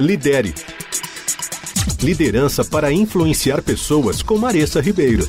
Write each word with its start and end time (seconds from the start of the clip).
Lidere. 0.00 0.54
Liderança 2.02 2.64
para 2.64 2.90
influenciar 2.90 3.62
pessoas 3.62 4.22
com 4.22 4.38
Maressa 4.38 4.80
Ribeiro. 4.80 5.28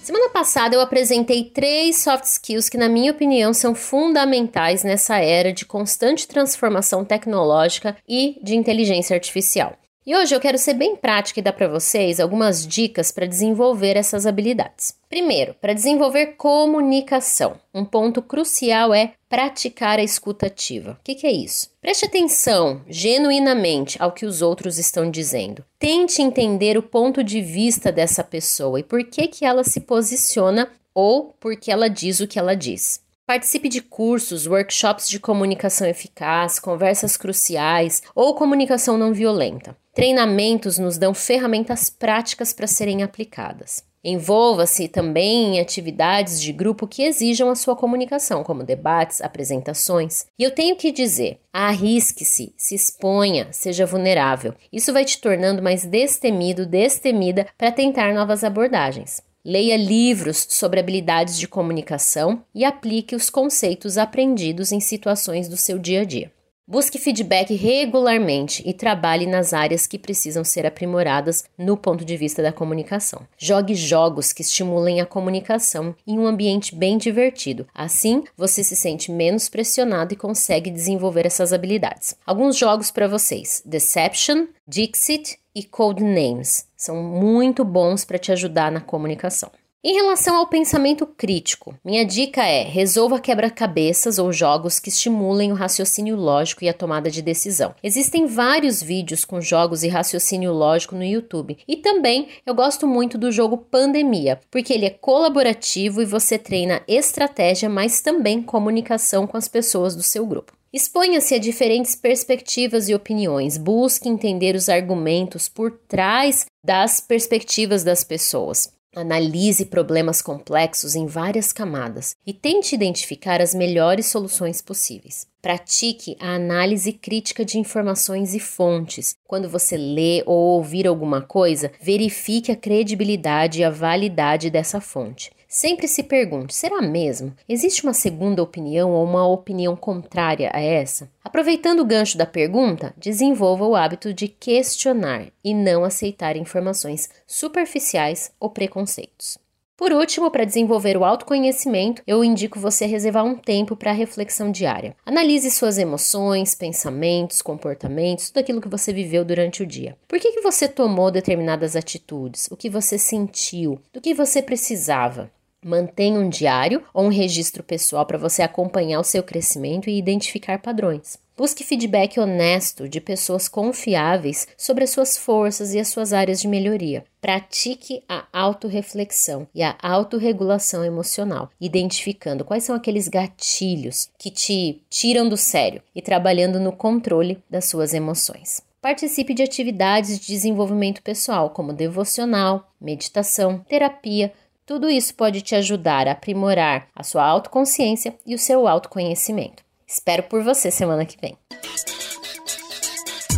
Semana 0.00 0.30
passada 0.30 0.76
eu 0.76 0.80
apresentei 0.80 1.44
três 1.44 1.98
soft 1.98 2.24
skills 2.24 2.68
que, 2.68 2.78
na 2.78 2.88
minha 2.88 3.10
opinião, 3.10 3.52
são 3.52 3.74
fundamentais 3.74 4.84
nessa 4.84 5.18
era 5.18 5.52
de 5.52 5.66
constante 5.66 6.28
transformação 6.28 7.04
tecnológica 7.04 7.96
e 8.08 8.38
de 8.42 8.54
inteligência 8.54 9.14
artificial. 9.14 9.76
E 10.08 10.16
hoje 10.16 10.34
eu 10.34 10.40
quero 10.40 10.56
ser 10.56 10.72
bem 10.72 10.96
prática 10.96 11.38
e 11.38 11.42
dar 11.42 11.52
para 11.52 11.68
vocês 11.68 12.18
algumas 12.18 12.66
dicas 12.66 13.12
para 13.12 13.26
desenvolver 13.26 13.94
essas 13.94 14.24
habilidades. 14.24 14.96
Primeiro, 15.06 15.54
para 15.60 15.74
desenvolver 15.74 16.28
comunicação, 16.28 17.56
um 17.74 17.84
ponto 17.84 18.22
crucial 18.22 18.94
é 18.94 19.12
praticar 19.28 19.98
a 19.98 20.02
escuta 20.02 20.46
ativa. 20.46 20.92
O 20.92 21.04
que, 21.04 21.14
que 21.14 21.26
é 21.26 21.30
isso? 21.30 21.68
Preste 21.78 22.06
atenção 22.06 22.80
genuinamente 22.88 24.00
ao 24.00 24.12
que 24.12 24.24
os 24.24 24.40
outros 24.40 24.78
estão 24.78 25.10
dizendo. 25.10 25.62
Tente 25.78 26.22
entender 26.22 26.78
o 26.78 26.82
ponto 26.82 27.22
de 27.22 27.42
vista 27.42 27.92
dessa 27.92 28.24
pessoa 28.24 28.80
e 28.80 28.82
por 28.82 29.04
que, 29.04 29.28
que 29.28 29.44
ela 29.44 29.62
se 29.62 29.78
posiciona 29.78 30.70
ou 30.94 31.34
por 31.38 31.54
que 31.54 31.70
ela 31.70 31.90
diz 31.90 32.18
o 32.20 32.26
que 32.26 32.38
ela 32.38 32.56
diz. 32.56 33.06
Participe 33.28 33.68
de 33.68 33.82
cursos, 33.82 34.46
workshops 34.46 35.06
de 35.06 35.20
comunicação 35.20 35.86
eficaz, 35.86 36.58
conversas 36.58 37.14
cruciais 37.14 38.02
ou 38.14 38.34
comunicação 38.34 38.96
não 38.96 39.12
violenta. 39.12 39.76
Treinamentos 39.92 40.78
nos 40.78 40.96
dão 40.96 41.12
ferramentas 41.12 41.90
práticas 41.90 42.54
para 42.54 42.66
serem 42.66 43.02
aplicadas. 43.02 43.84
Envolva-se 44.02 44.88
também 44.88 45.56
em 45.56 45.60
atividades 45.60 46.40
de 46.40 46.54
grupo 46.54 46.86
que 46.88 47.02
exijam 47.02 47.50
a 47.50 47.54
sua 47.54 47.76
comunicação, 47.76 48.42
como 48.42 48.64
debates, 48.64 49.20
apresentações. 49.20 50.24
E 50.38 50.42
eu 50.42 50.50
tenho 50.50 50.74
que 50.74 50.90
dizer: 50.90 51.38
arrisque-se, 51.52 52.54
se 52.56 52.74
exponha, 52.74 53.48
seja 53.52 53.84
vulnerável. 53.84 54.54
Isso 54.72 54.90
vai 54.90 55.04
te 55.04 55.20
tornando 55.20 55.62
mais 55.62 55.84
destemido, 55.84 56.64
destemida 56.64 57.46
para 57.58 57.70
tentar 57.70 58.14
novas 58.14 58.42
abordagens. 58.42 59.20
Leia 59.50 59.78
livros 59.78 60.46
sobre 60.50 60.78
habilidades 60.78 61.38
de 61.38 61.48
comunicação 61.48 62.44
e 62.54 62.66
aplique 62.66 63.16
os 63.16 63.30
conceitos 63.30 63.96
aprendidos 63.96 64.72
em 64.72 64.78
situações 64.78 65.48
do 65.48 65.56
seu 65.56 65.78
dia 65.78 66.02
a 66.02 66.04
dia. 66.04 66.30
Busque 66.66 66.98
feedback 66.98 67.54
regularmente 67.54 68.62
e 68.68 68.74
trabalhe 68.74 69.24
nas 69.26 69.54
áreas 69.54 69.86
que 69.86 69.98
precisam 69.98 70.44
ser 70.44 70.66
aprimoradas 70.66 71.44
no 71.56 71.78
ponto 71.78 72.04
de 72.04 72.14
vista 72.14 72.42
da 72.42 72.52
comunicação. 72.52 73.22
Jogue 73.38 73.74
jogos 73.74 74.34
que 74.34 74.42
estimulem 74.42 75.00
a 75.00 75.06
comunicação 75.06 75.96
em 76.06 76.18
um 76.18 76.26
ambiente 76.26 76.74
bem 76.74 76.98
divertido. 76.98 77.66
Assim, 77.74 78.24
você 78.36 78.62
se 78.62 78.76
sente 78.76 79.10
menos 79.10 79.48
pressionado 79.48 80.12
e 80.12 80.16
consegue 80.18 80.70
desenvolver 80.70 81.24
essas 81.24 81.54
habilidades. 81.54 82.14
Alguns 82.26 82.54
jogos 82.54 82.90
para 82.90 83.08
vocês: 83.08 83.62
Deception, 83.64 84.48
Dixit 84.68 85.38
e 85.54 85.64
Codenames. 85.64 86.67
São 86.78 87.02
muito 87.02 87.64
bons 87.64 88.04
para 88.04 88.18
te 88.18 88.30
ajudar 88.30 88.70
na 88.70 88.80
comunicação. 88.80 89.50
Em 89.82 89.94
relação 89.94 90.36
ao 90.36 90.46
pensamento 90.46 91.04
crítico, 91.06 91.74
minha 91.84 92.04
dica 92.04 92.44
é: 92.44 92.62
resolva 92.62 93.18
quebra-cabeças 93.18 94.16
ou 94.18 94.32
jogos 94.32 94.78
que 94.78 94.88
estimulem 94.88 95.50
o 95.50 95.56
raciocínio 95.56 96.14
lógico 96.14 96.62
e 96.62 96.68
a 96.68 96.74
tomada 96.74 97.10
de 97.10 97.20
decisão. 97.20 97.74
Existem 97.82 98.26
vários 98.26 98.80
vídeos 98.80 99.24
com 99.24 99.40
jogos 99.40 99.82
e 99.82 99.88
raciocínio 99.88 100.52
lógico 100.52 100.94
no 100.94 101.04
YouTube. 101.04 101.58
E 101.66 101.76
também 101.76 102.28
eu 102.46 102.54
gosto 102.54 102.86
muito 102.86 103.18
do 103.18 103.32
jogo 103.32 103.56
Pandemia, 103.56 104.40
porque 104.50 104.72
ele 104.72 104.86
é 104.86 104.90
colaborativo 104.90 106.00
e 106.00 106.04
você 106.04 106.38
treina 106.38 106.82
estratégia, 106.86 107.68
mas 107.68 108.00
também 108.00 108.40
comunicação 108.40 109.26
com 109.26 109.36
as 109.36 109.48
pessoas 109.48 109.96
do 109.96 110.02
seu 110.02 110.24
grupo. 110.24 110.57
Exponha-se 110.70 111.34
a 111.34 111.38
diferentes 111.38 111.96
perspectivas 111.96 112.90
e 112.90 112.94
opiniões, 112.94 113.56
busque 113.56 114.06
entender 114.06 114.54
os 114.54 114.68
argumentos 114.68 115.48
por 115.48 115.70
trás 115.88 116.44
das 116.62 117.00
perspectivas 117.00 117.82
das 117.82 118.04
pessoas. 118.04 118.70
Analise 118.94 119.64
problemas 119.64 120.20
complexos 120.20 120.94
em 120.94 121.06
várias 121.06 121.52
camadas 121.52 122.14
e 122.26 122.34
tente 122.34 122.74
identificar 122.74 123.40
as 123.40 123.54
melhores 123.54 124.06
soluções 124.06 124.60
possíveis. 124.60 125.26
Pratique 125.48 126.14
a 126.20 126.34
análise 126.34 126.92
crítica 126.92 127.42
de 127.42 127.58
informações 127.58 128.34
e 128.34 128.38
fontes. 128.38 129.16
Quando 129.26 129.48
você 129.48 129.78
lê 129.78 130.22
ou 130.26 130.36
ouvir 130.36 130.86
alguma 130.86 131.22
coisa, 131.22 131.72
verifique 131.80 132.52
a 132.52 132.54
credibilidade 132.54 133.60
e 133.60 133.64
a 133.64 133.70
validade 133.70 134.50
dessa 134.50 134.78
fonte. 134.78 135.32
Sempre 135.48 135.88
se 135.88 136.02
pergunte: 136.02 136.54
será 136.54 136.82
mesmo? 136.82 137.34
Existe 137.48 137.82
uma 137.82 137.94
segunda 137.94 138.42
opinião 138.42 138.90
ou 138.90 139.02
uma 139.02 139.26
opinião 139.26 139.74
contrária 139.74 140.50
a 140.52 140.60
essa? 140.60 141.10
Aproveitando 141.24 141.80
o 141.80 141.86
gancho 141.86 142.18
da 142.18 142.26
pergunta, 142.26 142.92
desenvolva 142.94 143.64
o 143.64 143.74
hábito 143.74 144.12
de 144.12 144.28
questionar 144.28 145.28
e 145.42 145.54
não 145.54 145.82
aceitar 145.82 146.36
informações 146.36 147.08
superficiais 147.26 148.30
ou 148.38 148.50
preconceitos. 148.50 149.38
Por 149.78 149.92
último, 149.92 150.28
para 150.28 150.44
desenvolver 150.44 150.96
o 150.96 151.04
autoconhecimento, 151.04 152.02
eu 152.04 152.24
indico 152.24 152.58
você 152.58 152.84
reservar 152.84 153.24
um 153.24 153.36
tempo 153.36 153.76
para 153.76 153.92
reflexão 153.92 154.50
diária. 154.50 154.96
Analise 155.06 155.52
suas 155.52 155.78
emoções, 155.78 156.52
pensamentos, 156.52 157.40
comportamentos, 157.40 158.28
tudo 158.28 158.40
aquilo 158.40 158.60
que 158.60 158.68
você 158.68 158.92
viveu 158.92 159.24
durante 159.24 159.62
o 159.62 159.66
dia. 159.66 159.96
Por 160.08 160.18
que, 160.18 160.32
que 160.32 160.40
você 160.40 160.66
tomou 160.66 161.12
determinadas 161.12 161.76
atitudes? 161.76 162.48
O 162.50 162.56
que 162.56 162.68
você 162.68 162.98
sentiu? 162.98 163.80
Do 163.92 164.00
que 164.00 164.14
você 164.14 164.42
precisava? 164.42 165.30
Mantenha 165.64 166.20
um 166.20 166.28
diário 166.28 166.84
ou 166.94 167.04
um 167.04 167.08
registro 167.08 167.64
pessoal 167.64 168.06
para 168.06 168.16
você 168.16 168.42
acompanhar 168.42 169.00
o 169.00 169.04
seu 169.04 169.22
crescimento 169.22 169.90
e 169.90 169.98
identificar 169.98 170.60
padrões. 170.60 171.18
Busque 171.36 171.62
feedback 171.62 172.18
honesto 172.18 172.88
de 172.88 173.00
pessoas 173.00 173.48
confiáveis 173.48 174.48
sobre 174.56 174.84
as 174.84 174.90
suas 174.90 175.16
forças 175.16 175.72
e 175.72 175.78
as 175.78 175.86
suas 175.86 176.12
áreas 176.12 176.40
de 176.40 176.48
melhoria. 176.48 177.04
Pratique 177.20 178.02
a 178.08 178.26
autorreflexão 178.32 179.46
e 179.54 179.62
a 179.62 179.76
autorregulação 179.80 180.84
emocional, 180.84 181.50
identificando 181.60 182.44
quais 182.44 182.64
são 182.64 182.74
aqueles 182.74 183.06
gatilhos 183.06 184.10
que 184.18 184.30
te 184.30 184.82
tiram 184.90 185.28
do 185.28 185.36
sério 185.36 185.82
e 185.94 186.02
trabalhando 186.02 186.58
no 186.58 186.72
controle 186.72 187.42
das 187.48 187.66
suas 187.66 187.94
emoções. 187.94 188.60
Participe 188.80 189.34
de 189.34 189.42
atividades 189.42 190.18
de 190.20 190.26
desenvolvimento 190.26 191.02
pessoal, 191.02 191.50
como 191.50 191.72
devocional, 191.72 192.70
meditação, 192.80 193.58
terapia, 193.68 194.32
tudo 194.68 194.90
isso 194.90 195.14
pode 195.14 195.40
te 195.40 195.54
ajudar 195.54 196.06
a 196.06 196.12
aprimorar 196.12 196.88
a 196.94 197.02
sua 197.02 197.24
autoconsciência 197.24 198.14
e 198.26 198.34
o 198.34 198.38
seu 198.38 198.68
autoconhecimento. 198.68 199.62
Espero 199.86 200.24
por 200.24 200.44
você 200.44 200.70
semana 200.70 201.06
que 201.06 201.16
vem. 201.18 201.38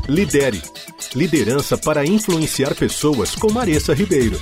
Lidere. 0.09 0.61
Liderança 1.15 1.79
para 1.79 2.05
influenciar 2.05 2.75
pessoas 2.75 3.37
com 3.37 3.53
Maressa 3.53 3.95
Ribeiro. 3.95 4.41